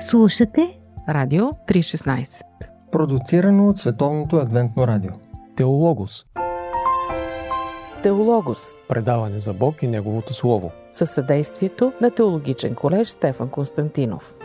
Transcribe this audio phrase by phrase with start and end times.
[0.00, 2.42] Слушате Радио 316
[2.92, 5.10] Продуцирано от Световното адвентно радио.
[5.56, 6.24] Теологос.
[8.02, 8.58] Теологос.
[8.88, 10.70] Предаване за Бог и Неговото Слово.
[10.92, 14.38] Със съдействието на Теологичен колеж Стефан Константинов.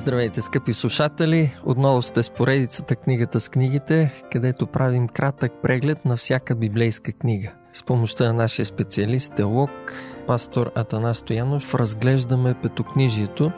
[0.00, 1.50] Здравейте, скъпи слушатели!
[1.64, 7.52] Отново сте с поредицата Книгата с книгите, където правим кратък преглед на всяка библейска книга.
[7.72, 9.70] С помощта на нашия специалист, теолог,
[10.26, 13.52] пастор Атанас Стоянов, разглеждаме петокнижието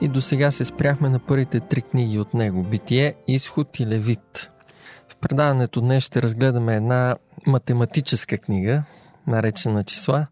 [0.00, 4.52] и до сега се спряхме на първите три книги от него– Битие, Изход и Левит.
[5.08, 7.16] В предаването днес ще разгледаме една
[7.46, 8.82] математическа книга,
[9.26, 10.26] наречена Числа.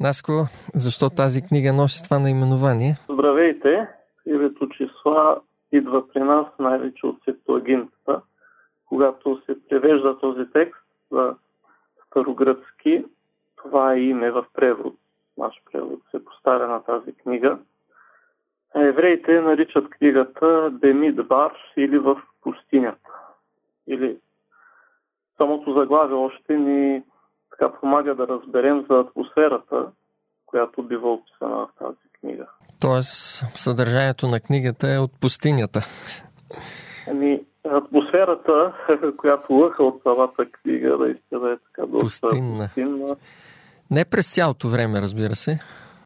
[0.00, 2.96] Наско, защо тази книга носи това наименование?
[3.10, 3.99] Здравейте!
[4.60, 5.40] Името числа
[5.72, 8.20] идва при нас най-вече от Септуагинтата.
[8.86, 11.34] Когато се превежда този текст за
[12.06, 13.04] старогръцки,
[13.56, 14.94] това е име в превод.
[15.38, 17.58] Наш превод се поставя на тази книга.
[18.74, 23.10] Евреите наричат книгата Демидбар или в пустинята.
[23.86, 24.18] Или
[25.36, 27.02] самото заглавие още ни
[27.50, 29.90] така помага да разберем за атмосферата,
[30.46, 32.46] която бива описана в тази книга.
[32.80, 35.80] Тоест, съдържанието на книгата е от пустинята.
[37.10, 38.72] Ами, атмосферата,
[39.16, 42.64] която лъха от самата книга, наистина е така доста Пустинна.
[42.64, 43.16] пустинна.
[43.90, 45.58] Не през цялото време, разбира се.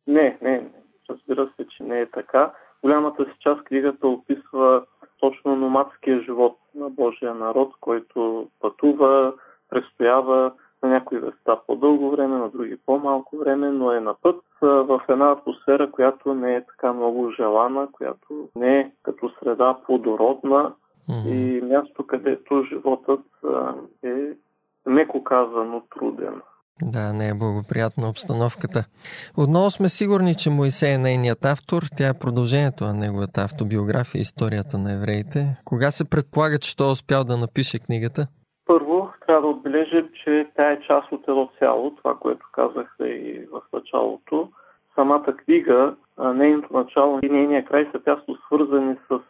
[0.07, 0.63] Не, не, не.
[1.11, 2.53] Разбира се, че не е така.
[2.83, 4.83] Голямата си част книгата описва
[5.21, 9.33] точно номадския живот на Божия народ, който пътува,
[9.71, 10.53] престоява
[10.85, 15.31] на някои места по-дълго време, на други по-малко време, но е на път в една
[15.31, 20.73] атмосфера, която не е така много желана, която не е като среда плодородна
[21.09, 21.29] Мгм.
[21.29, 23.21] и място, където животът
[24.05, 24.15] е
[24.87, 26.41] меко казано труден.
[26.83, 28.85] Да, не е благоприятна обстановката.
[29.37, 31.83] Отново сме сигурни, че Моисей е нейният автор.
[31.97, 35.57] Тя е продължението на неговата автобиография, историята на евреите.
[35.65, 38.27] Кога се предполага, че той е успял да напише книгата?
[39.65, 44.49] Отбележим, че тя е част от едно цяло, това, което казах и в началото.
[44.95, 45.95] Самата книга,
[46.35, 49.21] нейното начало и нейния край са тясно свързани с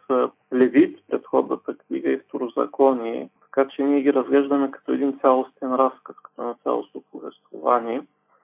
[0.53, 6.41] Левит, предходната книга и Второзаконие, така че ние ги разглеждаме като един цялостен разказ, като
[6.41, 8.01] едно цялостно повествование.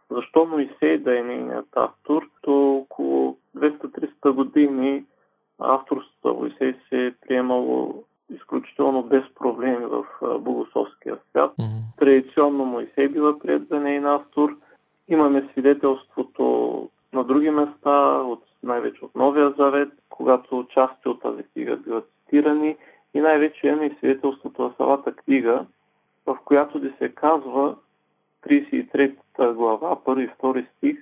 [0.10, 2.24] Защо Моисей да е нейният автор?
[2.42, 5.04] То около 200-300 години
[5.60, 8.04] авторството на Моисей се е приемало
[8.36, 10.06] изключително без проблеми в
[10.40, 11.54] богословския свят.
[11.60, 11.71] Мгм.
[12.42, 14.58] Традиционно Моисей бива прият за нейн автор.
[15.08, 21.78] Имаме свидетелството на други места, от, най-вече от Новия Завет, когато части от тази книга
[21.78, 22.78] биват цитирани
[23.14, 25.66] и най-вече имаме и свидетелството на самата книга,
[26.26, 27.76] в която да се казва
[28.48, 30.98] 33 глава, първи и втори стих,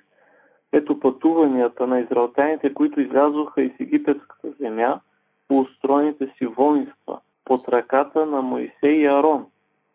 [0.71, 4.99] ето пътуванията на израелтяните, които излязоха из египетската земя
[5.47, 9.45] по устроените си воинства под ръката на Моисей и Арон.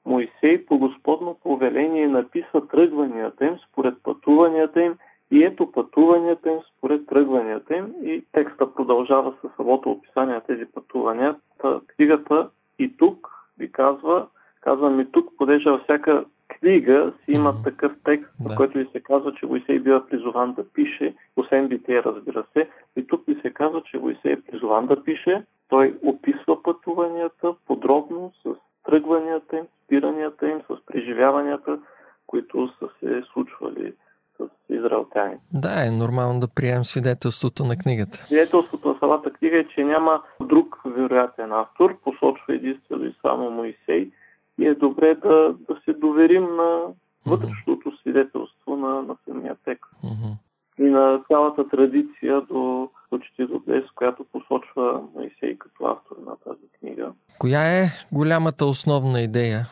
[0.06, 4.94] Моисей по Господно повеление написа тръгванията им според пътуванията им
[5.30, 10.64] и ето пътуванията им според тръгванията им и текста продължава със самото описание на тези
[10.74, 11.36] пътувания.
[11.58, 12.48] Та, книгата
[12.78, 13.28] и тук
[13.58, 14.26] ви казва,
[14.60, 17.62] казвам и тук, понеже във всяка книга си има Мгм.
[17.64, 18.56] такъв текст, Да.
[18.56, 22.68] който ви се казва, че Моисей бива призован да пише, освен битие, разбира се.
[22.96, 25.42] И тук ви се казва, че Моисей е призован да пише.
[25.68, 31.78] Той описва пътуванията подробно с тръгванията им, спиранията им, с преживяванията,
[32.26, 33.92] които са се случвали
[34.38, 35.36] с израелтяни.
[35.52, 38.16] Да, е нормално да приемем свидетелството на книгата.
[38.16, 44.10] Свидетелството на самата книга е, че няма друг вероятен автор, посочва единствено и само Моисей
[44.58, 46.80] и е добре да, да се доверим на
[47.26, 50.32] вътрешното свидетелство на, на самия текст Мгм.
[50.78, 56.68] И на цялата традиция до почти до днес, която посочва Моисей като автор на тази
[56.78, 57.12] книга.
[57.38, 59.66] Коя е голямата основна идея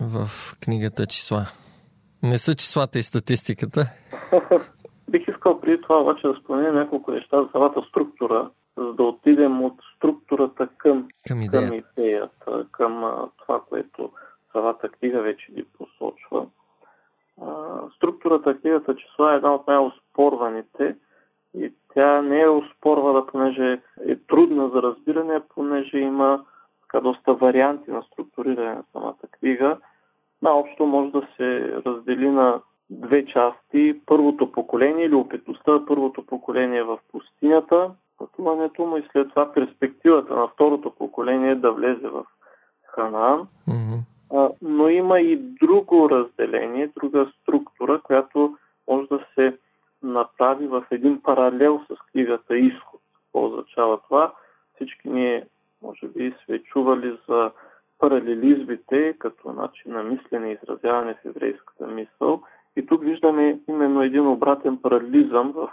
[0.00, 0.28] в
[0.64, 1.46] книгата числа?
[2.22, 3.86] Не са числата и статистиката.
[5.10, 9.64] Бих искал преди това обаче да спомена няколко неща за самата структура, за да отидем
[9.64, 11.74] от структурата към Към към идеята.
[11.74, 13.04] идеята, към
[13.42, 14.10] това, което
[14.52, 15.64] самата книга вече ни
[18.46, 20.96] на книгата числа е една от най-оспорваните
[21.54, 26.44] и тя не е оспорвана, понеже е трудна за разбиране, понеже има
[26.82, 29.76] така доста варианти на структуриране на самата книга.
[30.42, 32.60] Наобщо може да се раздели на
[32.90, 34.00] две части.
[34.06, 40.48] Първото поколение или опитността първото поколение в пустинята, пътуването му и след това перспективата на
[40.48, 42.24] второто поколение да влезе в
[42.84, 43.48] Ханаан.
[43.68, 43.96] Мгм.
[44.62, 48.56] Но има и друго разделение, друга структура, която
[48.88, 49.58] може да се
[50.02, 53.00] направи в един паралел с книгата Изход.
[53.14, 54.32] Какво означава това?
[54.74, 55.46] Всички ние,
[55.82, 57.50] може би, сме чували за
[57.98, 62.42] паралелизмите като начин на мислене и изразяване в еврейската мисъл.
[62.76, 65.70] И тук виждаме именно един обратен паралелизъм в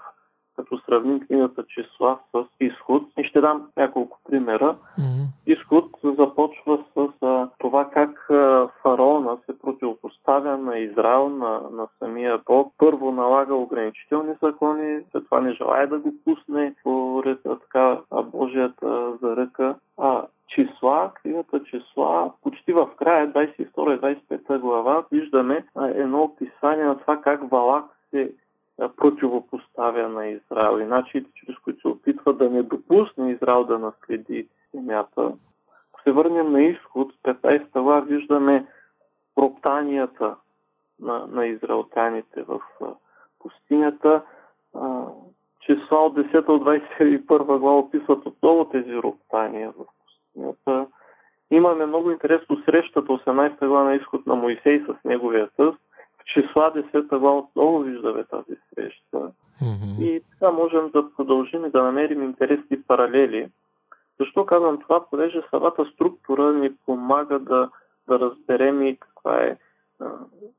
[0.56, 3.04] като сравним книгата числа с изход.
[3.18, 4.76] И ще дам няколко примера.
[4.98, 5.24] Мгм.
[5.46, 12.40] Изход започва с а, това как а, фараона се противопоставя на Израел, на, на самия
[12.46, 12.74] Бог.
[12.78, 19.76] Първо налага ограничителни закони, след това не желая да го пусне по така Божията заръка.
[19.98, 27.00] А числа, книгата числа, почти в края, 22 и 25 глава, виждаме едно описание на
[27.00, 28.32] това как Валак се
[28.78, 34.48] противопоставя на Израел и начините, чрез които се опитва да не допусне Израел да наследи
[34.74, 35.34] земята.
[35.92, 38.66] Ако се върнем на изход, 15 глава виждаме
[39.38, 40.36] роптанията
[41.00, 42.62] на, на израелтяните в
[43.40, 44.22] пустинята.
[45.62, 50.88] Числа от 10 от 21 глава описват отново тези роптания в пустинята.
[51.52, 55.80] Имаме много интересно срещата 18 глава на изход на Моисей с неговия тъст.
[56.26, 59.32] Числа 10 глава отново виждаме тази среща.
[59.62, 60.04] Мгм.
[60.04, 63.50] И така можем да продължим и да намерим интересни паралели.
[64.20, 65.06] Защо казвам това?
[65.10, 67.70] Понеже самата структура ни помага да,
[68.08, 69.58] да разберем и каква е
[70.00, 70.12] а,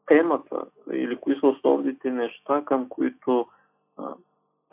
[0.07, 3.47] темата или кои са основните неща, към които
[3.99, 4.15] а,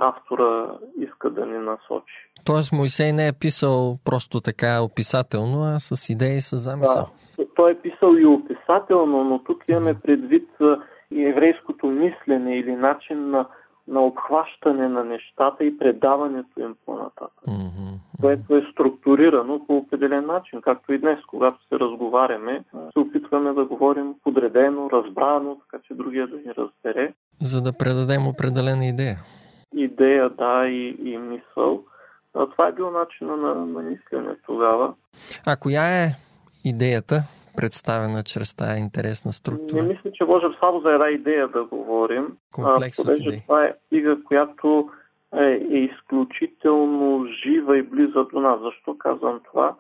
[0.02, 0.68] автора
[1.00, 2.32] иска да ни насочи.
[2.46, 7.10] Тоест Моисей не е писал просто така описателно, а с идеи с замисъл.
[7.38, 7.46] Да.
[7.56, 10.50] Той е писал и описателно, но тук имаме предвид
[11.12, 13.48] и еврейското мислене или начин на,
[13.88, 17.48] на обхващане на нещата и предаването им по-нататък.
[17.48, 17.82] Мгм.
[18.22, 22.64] което е структурирано по определен начин, както и днес, когато се разговаряме,
[22.94, 27.14] се опитваме да говорим подредено, разбрано, така че другия да ни разбере.
[27.42, 29.18] За да предадем определена идея.
[29.76, 31.84] Идея, да, и, и мисъл.
[32.34, 34.94] А, това е бил начина на, на мислене тогава.
[35.48, 36.08] А коя е
[36.66, 37.16] идеята,
[37.58, 39.84] представена чрез тази интересна Не структура?
[39.84, 43.42] мисля, че можем само за една идея да говорим, Комплекс а, понеже идеи.
[43.42, 44.90] това е книга, която
[45.36, 48.60] е, е изключително жива и близа до нас.
[48.62, 49.76] Защо казвам това?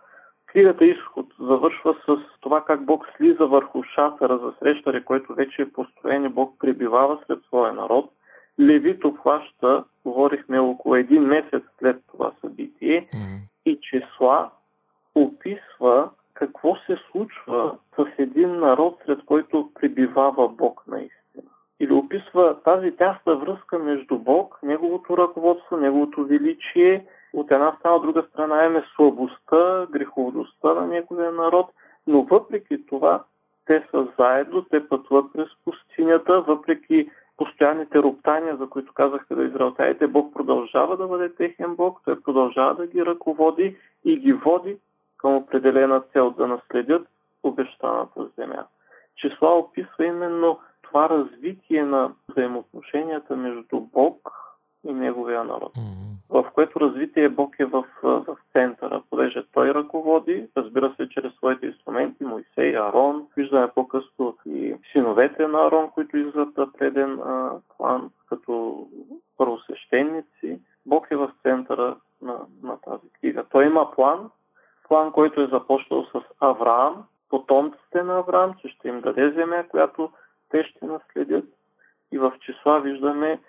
[0.45, 5.71] Книгата Изход завършва с това как Бог слиза върху шатъра за срещаре, който вече е
[5.71, 8.11] построен и Бог пребивава сред своя народ.
[8.59, 13.35] Левит обхваща, говорихме около един месец след това събитие, Мгм.
[13.65, 14.49] и числа
[15.15, 21.43] описва какво се случва с един народ, сред който пребивава Бог наистина.
[21.79, 28.01] Или описва тази тясна връзка между Бог, неговото ръководство, неговото величие, от една страна, от
[28.01, 31.69] друга страна имаме слабостта, греховността на неговия народ,
[32.07, 33.23] но въпреки това
[33.65, 37.09] те са заедно, те пътуват през пустинята, въпреки
[37.61, 42.75] постоянните роптания, за които казахте да израелтяните, Бог продължава да бъде техен Бог, Той продължава
[42.75, 44.77] да ги ръководи и ги води
[45.17, 47.07] към определена цел да наследят
[47.43, 48.65] обещаната земя.
[49.15, 54.20] Числа описва именно това развитие на взаимоотношенията между Бог
[54.87, 56.11] и неговия народ Мгм.
[56.29, 61.65] в което развитие Бог е в, в центъра, понеже той ръководи, разбира се, чрез своите
[61.65, 68.09] инструменти, Моисей, Арон, виждаме по-късно и синовете на Арон, които излизат на преден а, план
[68.29, 68.87] като
[69.37, 70.59] първосвещеници.
[70.85, 73.43] Бог е в центъра на, на тази книга.
[73.51, 74.29] Той има план,
[74.87, 80.09] план, който е започнал с Авраам, потомците на Авраам, че ще им даде земя, която
[80.49, 81.45] те ще наследят.
[82.11, 83.39] И в числа виждаме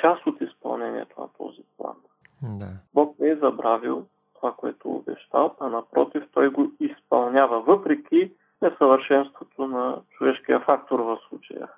[0.00, 1.96] част от изпълнението на този план.
[2.42, 2.70] Да.
[2.94, 9.96] Бог не е забравил това, което обещал, а напротив, той го изпълнява, въпреки несъвършенството на
[10.10, 11.68] човешкия фактор в случая.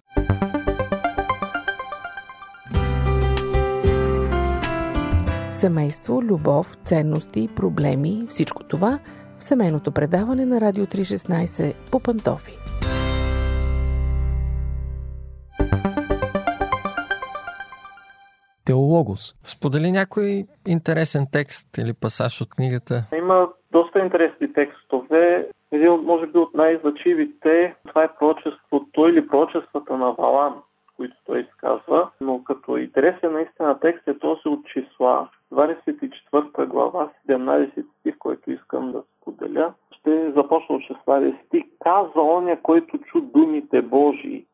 [5.52, 8.98] Семейство, любов, ценности, проблеми, всичко това
[9.38, 12.59] в семейното предаване на Радио 316 по Пантофи.
[18.90, 19.34] Теологос.
[19.44, 22.94] Сподели някой интересен текст или пасаж от книгата.
[23.18, 25.48] Има доста интересни текстове.
[25.72, 30.62] Един от, може би, от най-значимите, това е пророчеството или пророчествата на Валам,
[30.96, 32.10] които той изказва.
[32.20, 38.92] Но като интересен наистина текст е този от числа, 24 глава, 17 стих, който искам
[38.92, 39.72] да споделя.
[39.98, 41.62] Ще започна от 16 стих.
[41.78, 44.46] Каза оня, който чу думите Божии,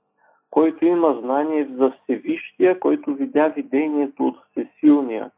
[0.51, 5.31] който има знание за Всевищия, който видя видението от Всесилния.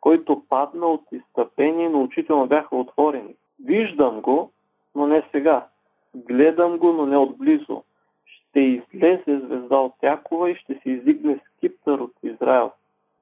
[0.00, 3.34] който падна от изтъпение, но учително бяха отворени.
[3.64, 4.50] Виждам го,
[4.94, 5.66] но не сега.
[6.14, 7.82] Гледам го, но не отблизо.
[8.26, 12.70] Ще излезе звезда от Якова и ще се издигне скиптър от Израел.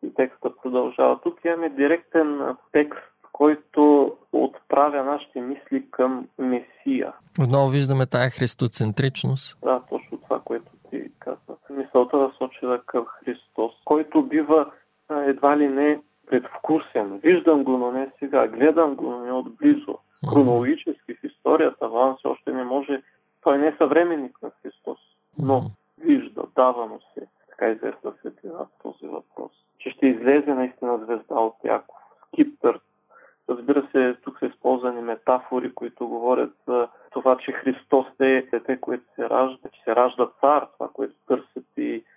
[0.03, 1.21] И текста продължава.
[1.21, 7.13] Тук имаме директен текст, който отправя нашите мисли към Месия.
[7.41, 9.59] Отново виждаме тая христоцентричност.
[9.65, 10.70] Да, точно това, което.
[11.91, 14.71] Мисълта да сочила към Христос, който бива
[15.11, 17.19] едва ли не предвкусен.
[17.19, 18.47] Виждам го, но не сега.
[18.47, 19.99] Гледам го, но не отблизо.
[20.33, 23.03] Хронологически в историята Ван все още не може.
[23.43, 24.99] Той не е съвременник на Христос,
[25.39, 25.63] но
[25.99, 29.53] вижда, дава му се така известна светлина в този въпрос.
[29.79, 31.97] Че ще излезе наистина звезда от Яков.
[32.29, 32.81] Скиптър.
[33.49, 39.05] Разбира се, тук са използвани метафори, които говорят за това, че Христос е дете, което
[39.15, 41.60] се ражда, че се ражда цар, това, което търсят и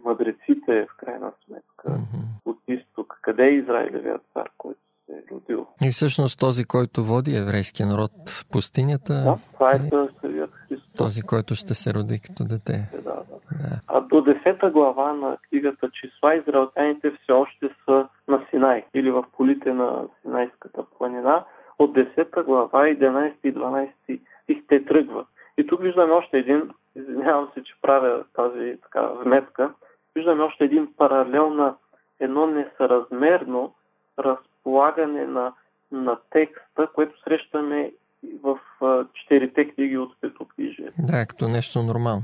[0.06, 2.26] мъдреците в крайна сметка mm-hmm.
[2.46, 3.20] от изток.
[3.22, 5.68] Къде е Израилевият цар, който се е родил?
[5.86, 9.14] И всъщност този, който води еврейския народ в пустинята.
[9.14, 10.94] Да, това е, е Христос.
[10.98, 12.90] Този, който ще се роди като дете.
[12.94, 13.14] Да, да.
[13.62, 13.82] да.
[13.88, 19.26] А до 10 глава на книгата Числа израелтяните все още са на Синай или в
[19.38, 21.46] полите на Синайската планина.
[21.80, 23.90] От 10 глава 11 и 12
[24.44, 25.28] стих те тръгват.
[25.58, 29.74] И тук виждаме още един, извинявам се, че правя тази така вметка,
[30.16, 31.76] виждаме още един паралел на
[32.20, 33.74] едно несъразмерно
[34.20, 35.54] разполагане на,
[35.92, 37.92] на текста, което срещаме
[38.44, 38.60] в
[39.14, 40.92] четирите книги от Петокнижие.
[41.00, 42.24] Да, като нещо нормално.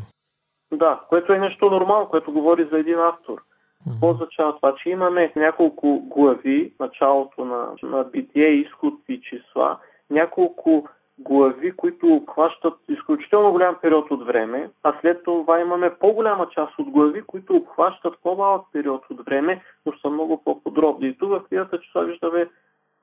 [0.71, 3.41] Да, което е нещо нормално, което говори за един автор.
[3.87, 4.75] Какво означава това?
[4.75, 9.77] Че имаме няколко глави, началото на, на битие, изход и числа,
[10.09, 10.89] няколко
[11.29, 16.89] глави, които обхващат изключително голям период от време, а след това имаме по-голяма част от
[16.89, 21.07] глави, които обхващат по-малък период от време, но са много по-подробни.
[21.07, 22.47] И тук в книгата числа виждаме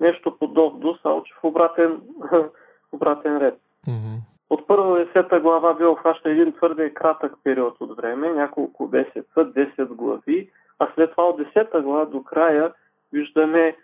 [0.01, 2.01] нещо подобно, само че в обратен,
[2.93, 3.59] обратен ред.
[3.89, 4.19] Mm-hmm.
[4.51, 9.87] От първа десета глава би обхваща един твърде кратък период от време, няколко месеца, 10
[9.87, 12.73] глави, а след това от десета глава до края
[13.13, 13.77] виждаме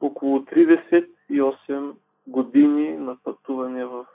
[0.00, 1.92] около 38
[2.26, 4.06] години на пътуване в,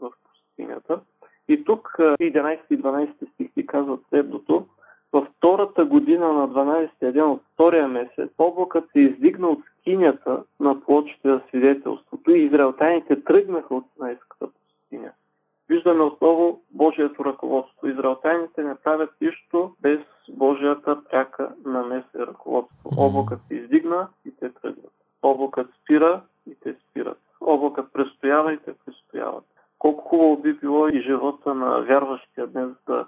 [0.00, 1.00] в пустинята.
[1.48, 4.66] И тук 11 и 12 стихи казват следното.
[5.12, 10.80] Във втората година на 12-я ден от втория месец облакът се издигна от скинята на
[10.80, 15.12] плочите за свидетелството и израелтяните тръгнаха от Синайската пустиня.
[15.68, 17.88] Виждаме отново Божието ръководство.
[17.88, 22.90] Израелтяните не правят нищо без Божията пряка намеса и ръководство.
[22.96, 24.92] Облакът се издигна и те тръгват.
[25.22, 27.23] Облакът спира и те спират.
[28.52, 29.44] И те престояват.
[29.78, 33.06] Колко хубаво би било и живота на вярващия днес да,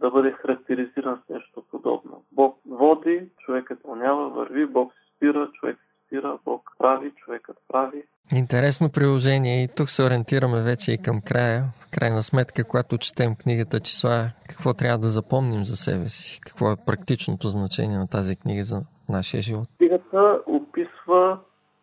[0.00, 2.24] да бъде характеризиран с нещо подобно.
[2.32, 8.02] Бог води, човекът вълнява, върви, Бог се спира, човек се спира, Бог прави, човекът прави.
[8.32, 11.62] Интересно приложение и тук се ориентираме вече и към края.
[11.80, 16.40] В крайна сметка, когато четем книгата числа, какво трябва да запомним за себе си?
[16.40, 19.68] Какво е практичното значение на тази книга за нашия живот?
[19.78, 21.38] Книгата описва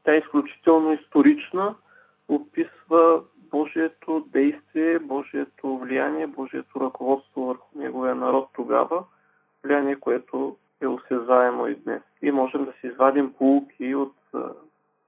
[0.09, 1.75] тя е изключително исторична,
[2.27, 9.03] описва Божието действие, Божието влияние, Божието ръководство върху неговия народ тогава,
[9.63, 12.01] влияние, което е осезаемо и днес.
[12.21, 14.15] И можем да си извадим полуки от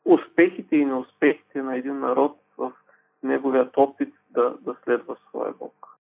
[0.06, 2.72] успехите и неуспехите на един народ в
[3.24, 5.91] неговият опит да, да следва своя Бог.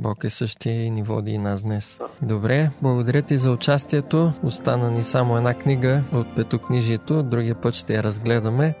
[0.00, 2.00] Бог е същия и ни води и нас днес.
[2.22, 4.32] Добре, благодаря ти за участието.
[4.42, 8.74] Остана ни само една книга от петокнижието, другия път ще я разгледаме.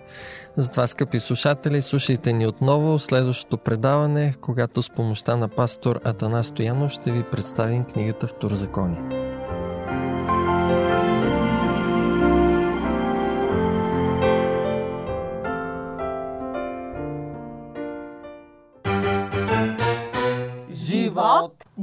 [0.56, 6.92] Затова, скъпи слушатели, слушайте ни отново следващото предаване, когато с помощта на пастор Атана Стоянов
[6.92, 9.29] ще ви представим книгата Второзаконие.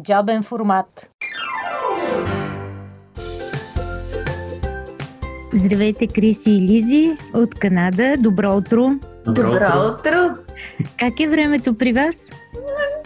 [0.08, 1.10] Джобен формат.
[5.54, 8.16] Здравейте, Криси и Лизи от Канада.
[8.20, 9.00] Добро утро!
[9.26, 10.36] Добро, Добро утро!
[11.00, 12.16] Как е времето при вас?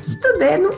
[0.02, 0.70] Студено.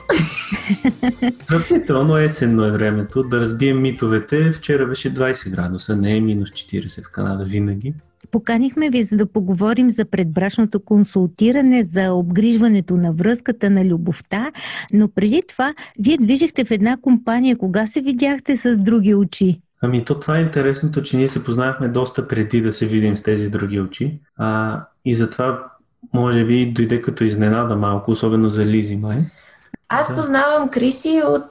[1.32, 3.24] Сравнително есенно е времето.
[3.24, 4.52] Да разбием митовете.
[4.52, 7.94] Вчера беше 20 градуса, не е минус 40 в Канада винаги.
[8.32, 14.52] Поканихме ви, за да поговорим за предбрачното консултиране, за обгрижването на връзката, на любовта,
[14.94, 17.58] но преди това вие движихте в една компания.
[17.58, 19.62] Кога се видяхте с други очи?
[19.82, 23.24] Ами то това е интересното, че ние се познахме доста преди да се видим с
[23.24, 24.20] тези други очи.
[24.38, 25.64] А, и затова
[26.14, 29.18] може би дойде като изненада малко, особено за Лизи май.
[29.90, 30.16] Аз да.
[30.16, 31.50] познавам Криси от...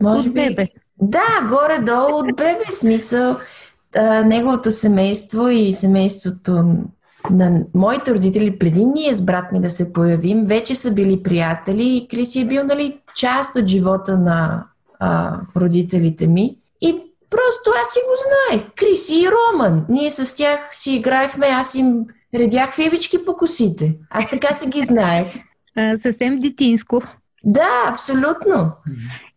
[0.00, 0.40] Може от би...
[0.40, 0.68] бебе.
[1.00, 3.36] Да, горе-долу от бебе смисъл.
[3.96, 6.64] А, неговото семейство и семейството
[7.30, 11.96] на моите родители, преди ние с брат ми да се появим, вече са били приятели
[11.96, 14.64] и Криси е бил нали, част от живота на
[14.98, 16.56] а, родителите ми.
[16.80, 18.66] И просто аз си го знаех.
[18.76, 19.84] Криси и Роман.
[19.88, 23.96] Ние с тях си играехме, аз им редях фибички по косите.
[24.10, 25.26] Аз така си ги знаех.
[25.76, 27.02] А, съвсем детинско.
[27.44, 28.72] Да, абсолютно.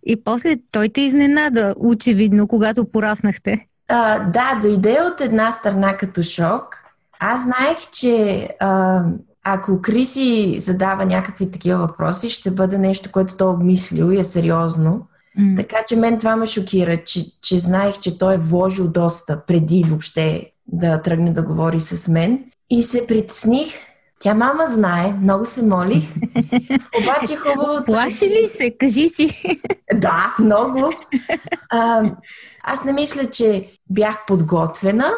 [0.05, 3.67] И после той те изненада, очевидно, когато пораснахте.
[3.87, 6.77] А, да, дойде от една страна като шок.
[7.19, 9.03] Аз знаех, че а,
[9.43, 14.23] ако Криси задава някакви такива въпроси, ще бъде нещо, което той е обмислил и е
[14.23, 15.07] сериозно.
[15.39, 15.55] Mm.
[15.55, 19.83] Така че мен това ме шокира, че, че знаех, че той е вложил доста преди
[19.87, 22.43] въобще да тръгне да говори с мен.
[22.69, 23.67] И се притесних.
[24.19, 26.15] Тя мама знае, много се молих.
[27.01, 27.85] Обаче хубаво.
[27.85, 28.77] Плаши ли се?
[28.79, 29.59] Кажи си.
[29.93, 30.93] Да, много.
[31.69, 32.11] А,
[32.67, 35.11] аз не мисля, че бях подготвена,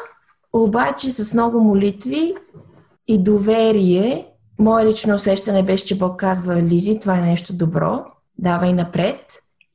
[0.54, 2.36] обаче с много молитви
[3.08, 4.28] и доверие,
[4.60, 8.06] мое лично усещане беше, че Бог казва, Лизи, това е нещо добро,
[8.38, 9.20] давай напред.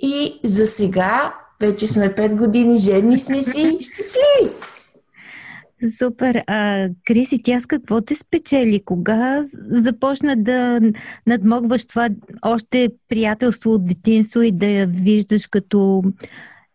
[0.01, 4.53] И за сега, вече сме 5 години, жени сме си, щастливи.
[5.99, 6.43] Супер.
[6.47, 8.83] А, Криси, тя с какво те спечели?
[8.85, 10.81] Кога започна да
[11.27, 12.09] надмогваш това
[12.43, 16.03] още приятелство от детинство и да я виждаш като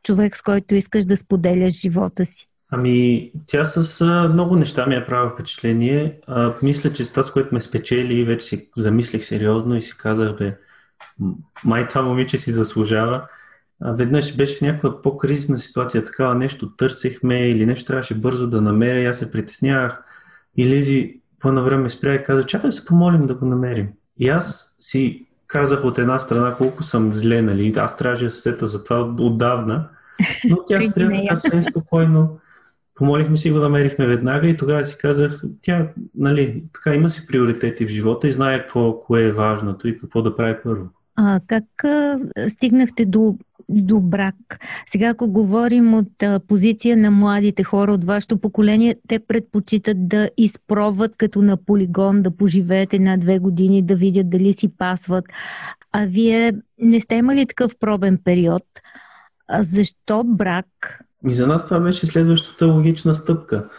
[0.04, 2.48] човек, с който искаш да споделяш живота си?
[2.70, 6.20] Ами, тя с а, много неща ми е правила впечатление.
[6.28, 9.98] А, мисля, че с това, с което ме спечели, вече си замислих сериозно и си
[9.98, 10.58] казах, бе,
[11.64, 13.28] май това момиче си заслужава.
[13.82, 18.62] А, веднъж беше в някаква по-кризисна ситуация, такава нещо търсехме или нещо трябваше бързо да
[18.62, 20.04] намеря аз се притеснявах.
[20.58, 23.90] И Лизи по-на време спря и каза, чакай да се помолим да го намерим.
[24.20, 27.74] И аз си казах от една страна колко съм зле, нали?
[27.78, 29.88] Аз трябваше да се сета за това отдавна.
[30.50, 32.40] Но тя спря така съвсем спокойно.
[32.96, 37.86] Помолихме си го, намерихме веднага и тогава си казах, тя, нали, така има си приоритети
[37.86, 40.86] в живота и знае какво, кое е важното и какво да прави първо.
[41.16, 43.38] А как а, стигнахте до,
[43.70, 44.36] до брак?
[44.88, 50.30] Сега, ако говорим от а, позиция на младите хора от вашето поколение, те предпочитат да
[50.38, 55.26] изпробват като на полигон, да поживеят една-две години, да видят дали си пасват.
[55.92, 58.64] А вие не сте имали такъв пробен период.
[59.48, 60.66] А защо брак?
[61.28, 63.70] И за нас това беше следващата логична стъпка.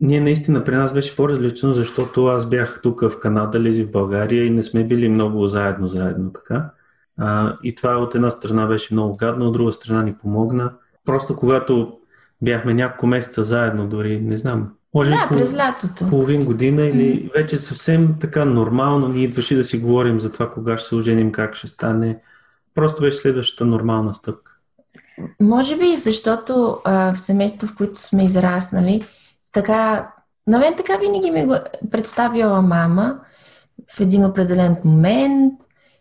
[0.00, 4.44] Ние наистина при нас беше по-различно, защото аз бях тук в Канада, Лизи в България
[4.44, 6.70] и не сме били много заедно, заедно така.
[7.18, 10.72] А, и това от една страна беше много гадно, от друга страна ни помогна.
[11.04, 11.98] Просто когато
[12.42, 16.08] бяхме няколко месеца заедно, дори не знам, може да, през лятото.
[16.10, 17.32] половин година или mm-hmm.
[17.34, 21.32] вече съвсем така нормално ни идваше да си говорим за това кога ще се оженим,
[21.32, 22.18] как ще стане.
[22.74, 24.52] Просто беше следващата нормална стъпка.
[25.40, 29.04] Може би, защото а, в семейство, в които сме израснали,
[29.52, 30.10] така,
[30.46, 31.54] на мен така винаги ми го
[31.90, 33.18] представяла мама
[33.96, 35.54] в един определен момент,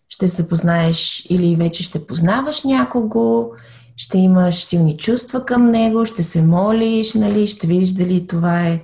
[0.10, 3.50] ще се познаеш или вече ще познаваш някого,
[3.98, 8.82] ще имаш силни чувства към него, ще се молиш, нали, ще видиш дали това е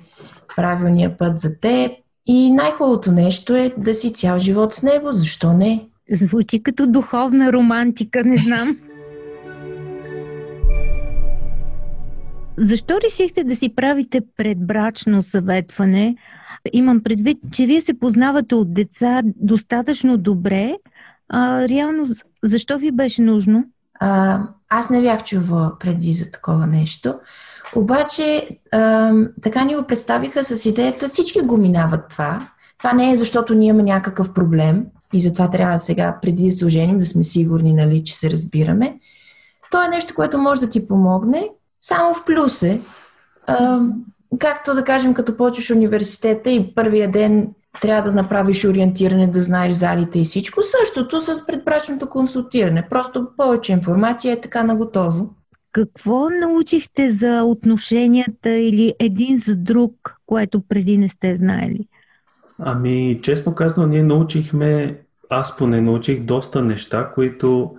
[0.56, 1.92] правилният път за теб.
[2.26, 5.88] И най-хубавото нещо е да си цял живот с него, защо не?
[6.12, 8.78] Звучи като духовна романтика, не знам.
[12.58, 16.16] Защо решихте да си правите предбрачно съветване?
[16.74, 20.76] Имам предвид, че вие се познавате от деца достатъчно добре.
[21.30, 22.06] А, реално,
[22.44, 23.66] защо ви беше нужно?
[24.00, 27.16] А, аз не бях чувала преди за такова нещо.
[27.76, 32.48] Обаче, а, така ни го представиха с идеята, всички го минават това.
[32.78, 36.66] Това не е защото ние имаме някакъв проблем и затова трябва сега, преди да се
[36.66, 39.00] оженим, да сме сигурни, нали, че се разбираме.
[39.72, 41.50] То е нещо, което може да ти помогне
[41.82, 42.82] само в плюс е.
[43.48, 43.80] А,
[44.40, 47.50] както да кажем, като почваш университета и първия ден
[47.82, 50.62] трябва да направиш ориентиране, да знаеш залите и всичко.
[50.64, 52.88] Същото с предбрачното консултиране.
[52.90, 55.30] Просто повече информация е така наготово.
[55.72, 61.88] Какво научихте за отношенията или един за друг, което преди не сте знаели?
[62.60, 67.76] Ами, честно казано, ние научихме, аз поне научих доста неща, които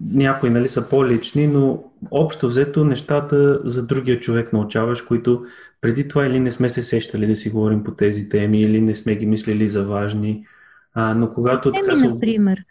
[0.00, 5.44] някои нали, са по-лични, но общо взето нещата за другия човек научаваш, които
[5.80, 8.94] преди това или не сме се сещали да си говорим по тези теми, или не
[8.94, 10.46] сме ги мислили за важни.
[10.94, 12.64] А, но когато теми, така например?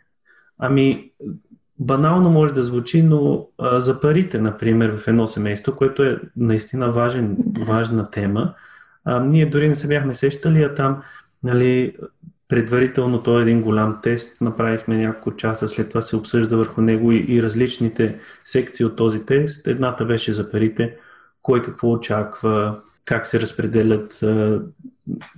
[0.60, 1.12] Ами,
[1.80, 6.92] банално може да звучи, но а, за парите, например, в едно семейство, което е наистина
[6.92, 8.54] важен, важна тема,
[9.06, 11.02] а, ние дори не се бяхме сещали, а там
[11.44, 11.96] нали,
[12.48, 17.12] Предварително той е един голям тест, направихме няколко часа, след това се обсъжда върху него
[17.12, 19.68] и, и различните секции от този тест.
[19.68, 20.96] Едната беше за парите,
[21.42, 24.24] кой какво очаква, как се разпределят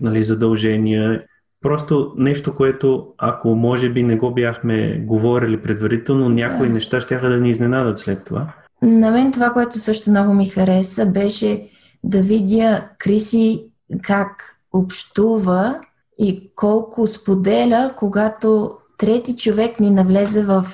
[0.01, 1.23] нали, задължения.
[1.61, 6.73] Просто нещо, което ако може би не го бяхме говорили предварително, някои да.
[6.73, 8.53] неща ще да ни изненадат след това.
[8.81, 11.69] На мен това, което също много ми хареса, беше
[12.03, 13.65] да видя Криси
[14.03, 15.79] как общува
[16.19, 20.67] и колко споделя, когато трети човек ни навлезе в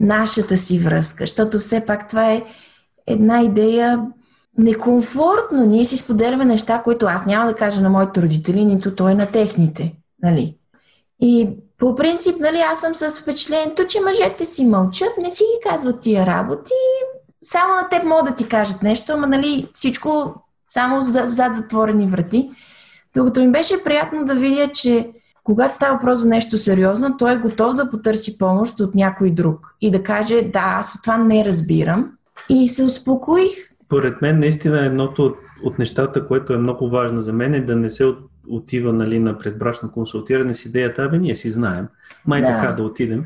[0.00, 1.22] нашата си връзка.
[1.22, 2.44] Защото все пак това е
[3.06, 4.06] една идея
[4.58, 5.66] некомфортно.
[5.66, 9.26] Ние си споделяме неща, които аз няма да кажа на моите родители, нито той на
[9.26, 9.94] техните.
[10.22, 10.56] Нали?
[11.20, 11.48] И
[11.78, 16.00] по принцип, нали, аз съм с впечатлението, че мъжете си мълчат, не си ги казват
[16.00, 16.72] тия работи.
[17.42, 20.34] Само на теб могат да ти кажат нещо, ама нали, всичко
[20.70, 22.50] само зад затворени врати.
[23.16, 25.10] Докато ми беше приятно да видя, че
[25.44, 29.76] когато става въпрос за нещо сериозно, той е готов да потърси помощ от някой друг
[29.80, 32.12] и да каже, да, аз от това не разбирам.
[32.48, 33.50] И се успокоих.
[33.88, 37.76] Поред мен, наистина, едното от, от нещата, което е много важно за мен е да
[37.76, 38.18] не се от,
[38.48, 41.88] отива нали, на предбрачно консултиране с идеята, абе ние си знаем,
[42.26, 42.46] май да.
[42.46, 43.24] така да отидем.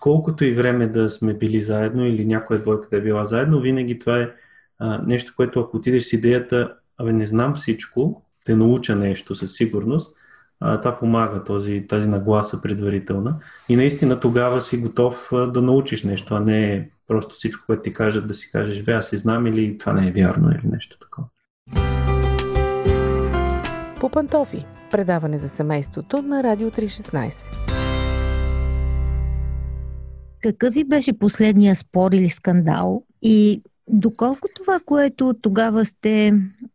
[0.00, 3.98] Колкото и време да сме били заедно или някоя двойка да е била заедно, винаги
[3.98, 4.30] това е
[4.78, 9.54] а, нещо, което ако отидеш с идеята, абе не знам всичко, те науча нещо със
[9.54, 10.16] сигурност,
[10.60, 13.36] а, това помага, този, тази нагласа предварителна.
[13.68, 17.94] И наистина тогава си готов а, да научиш нещо, а не просто всичко, което ти
[17.94, 20.98] кажат да си кажеш, бе, аз си знам или това не е вярно или нещо
[20.98, 21.26] такова.
[24.00, 24.66] По пантофи.
[24.90, 27.32] Предаване за семейството на Радио 316.
[30.42, 36.32] Какъв ви беше последния спор или скандал и Доколко това, което тогава сте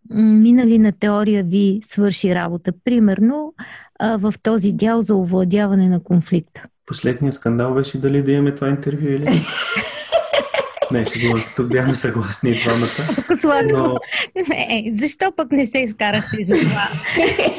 [0.10, 2.72] минали на теория, ви свърши работа?
[2.84, 3.54] Примерно
[4.02, 6.63] в този дял за овладяване на конфликта.
[6.86, 9.24] Последният скандал беше дали да имаме това интервю или
[10.91, 11.06] не.
[11.06, 13.67] ще се, тук бяхме съгласни и двамата.
[13.74, 13.98] Но...
[14.50, 16.82] Не, защо пък не се изкарахте за това?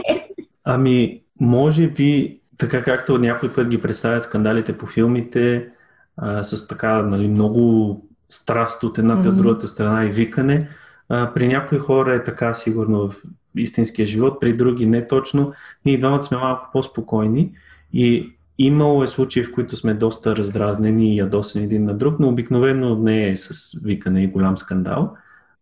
[0.65, 5.69] Ами, може би, така както някой път ги представят скандалите по филмите,
[6.17, 10.69] а, с така нали, много страст от едната и от другата страна и викане.
[11.09, 13.23] А, при някои хора е така сигурно в
[13.57, 15.53] истинския живот, при други не точно.
[15.85, 17.53] Ние двамата сме малко по-спокойни
[17.93, 22.29] и имало е случаи, в които сме доста раздразнени и ядосани един на друг, но
[22.29, 25.17] обикновено не е с викане и голям скандал.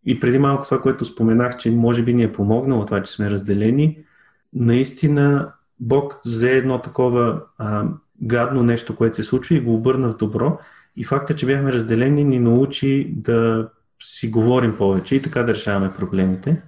[0.05, 3.31] И преди малко това, което споменах, че може би ни е помогнало това, че сме
[3.31, 3.99] разделени,
[4.53, 7.85] наистина Бог взе едно такова а,
[8.23, 10.59] гадно нещо, което се случва и го обърна в добро
[10.99, 13.69] и факта, че бяхме разделени, ни научи да
[14.03, 16.63] си говорим повече и така да решаваме проблемите.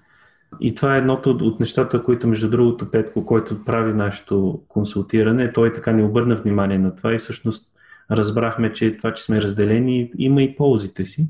[0.61, 5.73] И това е едното от нещата, които, между другото, Петко, който прави нашето консултиране, той
[5.73, 7.71] така не обърна внимание на това и всъщност
[8.11, 11.29] разбрахме, че това, че сме разделени, има и ползите си.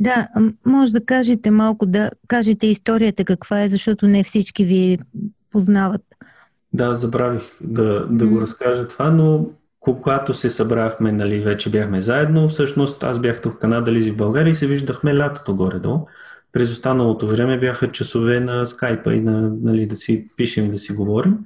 [0.00, 0.28] Да,
[0.66, 4.98] може да кажете малко, да кажете историята каква е, защото не всички ви
[5.50, 6.02] познават.
[6.72, 12.48] Да, забравих да, да го разкажа това, но когато се събрахме, нали, вече бяхме заедно,
[12.48, 16.06] всъщност аз бях тук в Канада, Лизи в България и се виждахме лятото горе-долу.
[16.52, 20.92] През останалото време бяха часове на скайпа и на, нали, да си пишем да си
[20.92, 21.38] говорим.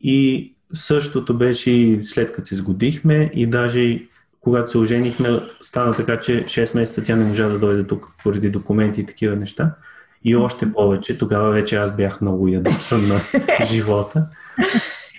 [0.00, 4.00] И същото беше и след като се сгодихме и даже
[4.40, 5.28] когато се оженихме,
[5.60, 9.36] стана така, че 6 месеца тя не можа да дойде тук поради документи и такива
[9.36, 9.74] неща.
[10.24, 13.20] И още повече, тогава вече аз бях много ядосан на
[13.66, 14.26] живота.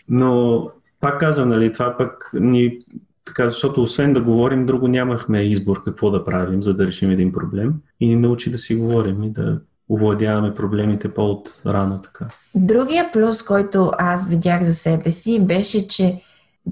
[0.10, 0.70] Но
[1.04, 2.80] пак казвам, нали, това пък ни
[3.26, 7.32] така, защото освен да говорим, друго нямахме избор какво да правим, за да решим един
[7.32, 12.26] проблем и ни научи да си говорим и да овладяваме проблемите по-от рано така.
[12.56, 16.22] Другия плюс, който аз видях за себе си, беше, че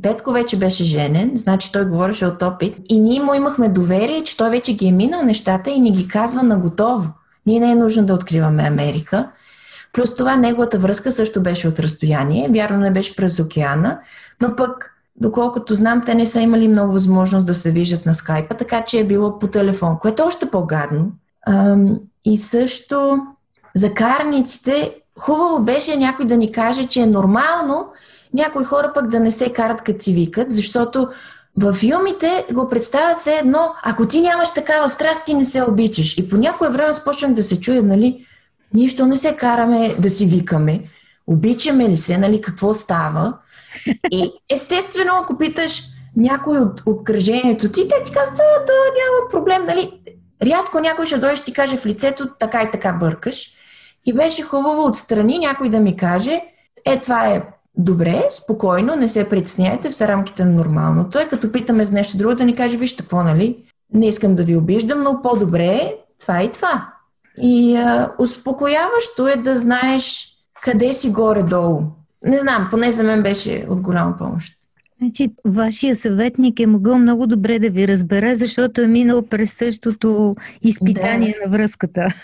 [0.02, 4.38] Петко вече беше женен, значи той говореше от опит и ние му имахме доверие, че
[4.38, 7.10] той вече ги е минал нещата и ни ги казва на готово.
[7.46, 9.32] Ние не е нужно да откриваме Америка.
[9.94, 14.00] Плюс това неговата връзка също беше от разстояние, вярно не беше през океана,
[14.42, 18.56] но пък, доколкото знам, те не са имали много възможност да се виждат на скайпа,
[18.56, 21.12] така че е било по телефон, което е още по-гадно.
[22.26, 23.18] И също
[23.76, 27.86] за карниците, хубаво беше някой да ни каже, че е нормално
[28.34, 31.08] някои хора пък да не се карат като си викат, защото
[31.58, 36.18] във филмите го представят все едно, ако ти нямаш такава страст, ти не се обичаш.
[36.18, 38.26] И по някое време започнах да се чуя, нали,
[38.74, 40.80] ние що не се караме да си викаме,
[41.28, 43.38] обичаме ли се, нали, какво става.
[44.12, 45.84] И естествено, ако питаш
[46.16, 49.92] някой от обкръжението ти, те ти казват, да, да, няма проблем, нали.
[50.44, 53.52] Рядко някой ще дойде ти каже в лицето, така и така бъркаш.
[54.06, 56.42] И беше хубаво отстрани някой да ми каже,
[56.86, 57.44] е, това е
[57.78, 62.36] добре, спокойно, не се притесняйте, в рамките на нормалното е, като питаме за нещо друго,
[62.36, 63.58] да ни каже, вижте какво, нали,
[63.94, 66.94] не искам да ви обиждам, но по-добре е това и това.
[67.38, 70.28] И а, успокояващо е да знаеш
[70.62, 71.82] къде си горе-долу.
[72.26, 74.58] Не знам, поне за мен беше от голяма помощ.
[75.02, 80.36] Значи, вашия съветник е могъл много добре да ви разбере, защото е минал през същото
[80.62, 81.46] изпитание да.
[81.46, 82.08] на връзката.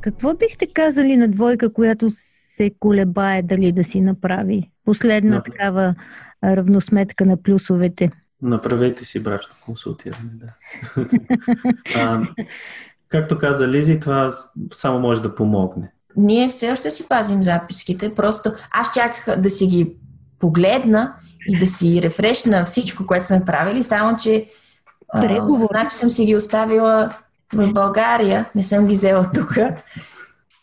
[0.00, 5.42] Какво бихте казали на двойка, която се колебае дали да си направи последна да.
[5.42, 5.94] такава
[6.44, 8.10] равносметка на плюсовете?
[8.42, 10.46] Направете си брачно консултиране, да.
[11.96, 12.20] а,
[13.08, 14.30] както каза Лизи, това
[14.72, 15.92] само може да помогне.
[16.16, 19.96] Ние все още си пазим записките, просто аз чаках да си ги
[20.38, 21.14] погледна
[21.48, 24.46] и да си рефрешна всичко, което сме правили, само че
[25.70, 27.10] значи съм си ги оставила
[27.54, 29.58] в България, не съм ги взела тук.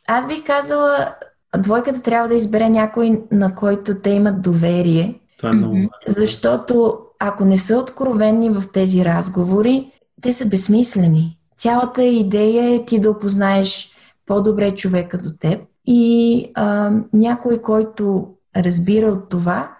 [0.07, 1.15] Аз бих казала,
[1.57, 5.19] двойката трябва да избере някой, на който те имат доверие.
[5.37, 5.77] Това е много.
[6.07, 11.37] Защото ако не са откровени в тези разговори, те са безсмислени.
[11.57, 13.91] Цялата идея е ти да опознаеш
[14.25, 19.71] по-добре човека до теб и а, някой, който разбира от това,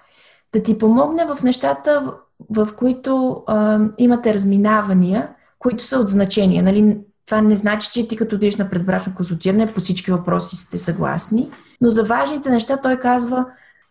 [0.53, 2.13] да ти помогне в нещата,
[2.49, 6.61] в, в които а, имате разминавания, които са от значение.
[6.61, 6.97] Нали?
[7.25, 11.49] Това не значи, че ти като диш на предбрачно консултиране по всички въпроси сте съгласни,
[11.81, 13.45] но за важните неща той казва,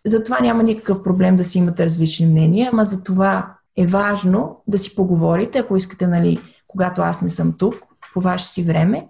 [0.06, 4.62] за това няма никакъв проблем да си имате различни мнения, ама за това е важно
[4.66, 7.74] да си поговорите, ако искате, нали, когато аз не съм тук,
[8.14, 9.06] по ваше си време,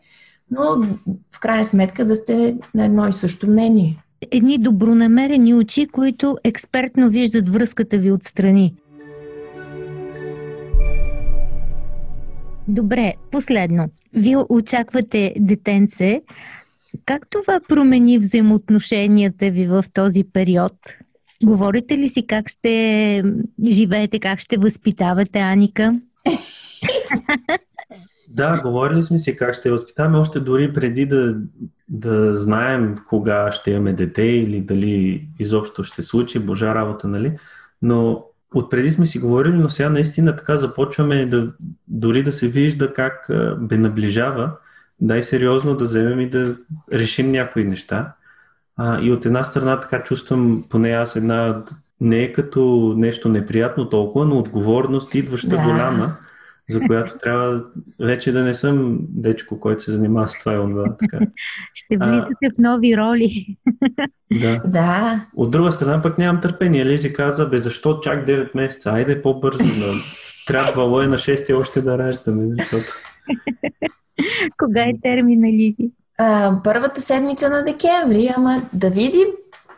[0.50, 0.62] но
[1.32, 4.02] в крайна сметка да сте на едно и също мнение.
[4.30, 8.74] Едни добронамерени очи, които експертно виждат връзката ви отстрани.
[12.68, 13.88] Добре, последно.
[14.12, 16.22] Вие очаквате детенце.
[17.06, 20.72] Как това промени взаимоотношенията ви в този период?
[21.44, 23.24] Говорите ли си как ще
[23.70, 26.00] живеете, как ще възпитавате Аника?
[28.28, 31.36] Да, говорили сме си как ще възпитаваме, още дори преди да,
[31.88, 37.38] да знаем кога ще имаме дете или дали изобщо ще се случи, божа работа, нали?
[37.82, 41.52] Но отпреди сме си говорили, но сега наистина така започваме да,
[41.88, 44.52] дори да се вижда как бе наближава,
[45.00, 46.56] дай сериозно да вземем и да
[46.92, 48.12] решим някои неща.
[48.76, 51.64] А, и от една страна така чувствам, поне аз една,
[52.00, 55.62] не е като нещо неприятно толкова, но отговорност идваща да.
[55.62, 56.16] голяма
[56.70, 57.64] за която трябва
[58.00, 60.96] вече да не съм дечко, който се занимава с това и онова.
[60.96, 61.18] Така.
[61.74, 63.56] Ще влизате в нови роли.
[64.40, 64.62] Да.
[64.66, 65.20] да.
[65.36, 66.86] От друга страна пък нямам търпение.
[66.86, 68.90] Лизи каза, бе защо чак 9 месеца?
[68.90, 69.58] Айде по-бързо.
[69.58, 69.92] Да.
[70.46, 72.92] Трябвало е на 6 още да раждаме, защото...
[74.56, 75.90] Кога е термина, Лизи?
[76.18, 79.26] А, първата седмица на декември, ама да видим.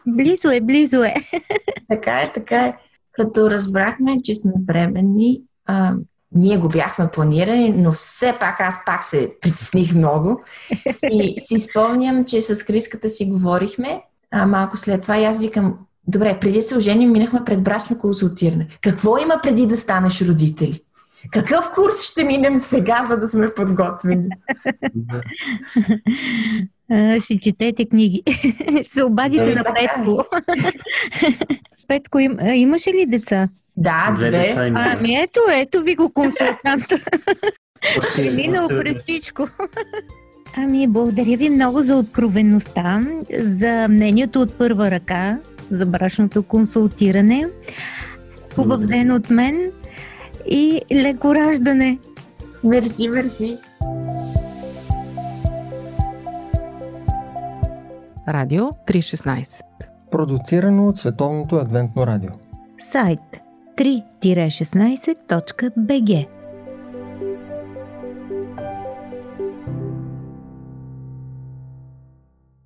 [0.07, 1.14] Близо е, близо е.
[1.88, 2.77] така е, така е.
[3.12, 5.94] Като разбрахме, че сме бременни, а,
[6.33, 10.40] ние го бяхме планирани, но все пак аз пак се притесних много.
[11.11, 15.79] И си спомням, че с Криската си говорихме, а малко след това и аз викам,
[16.07, 18.68] добре, преди се оженим, минахме пред брачно консултиране.
[18.83, 20.81] Какво има преди да станеш родители?
[21.31, 24.29] Какъв курс ще минем сега, за да сме подготвени?
[27.20, 28.22] ще четете книги.
[28.83, 30.24] се обадите на Петко.
[31.88, 33.48] Петко, им, имаше ли деца?
[33.76, 34.55] Да, две.
[34.57, 36.98] ами ето, ето ви го консултанта.
[38.16, 39.48] Преминал през всичко.
[40.57, 43.00] Ами, благодаря ви много за откровеността,
[43.40, 45.38] за мнението от първа ръка,
[45.70, 47.48] за брашното консултиране.
[48.55, 49.72] Хубав ден от мен
[50.48, 51.98] и леко раждане.
[52.64, 53.59] Мерси, мерси.
[58.28, 59.62] Радио 316
[60.11, 62.30] Продуцирано от Световното адвентно радио
[62.80, 63.20] Сайт
[63.78, 66.26] 3-16.bg